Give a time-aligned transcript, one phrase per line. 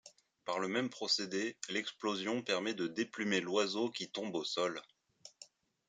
[0.45, 4.81] Par le même procédé, l'explosion permet de déplumer l'oiseau qui tombe au sol.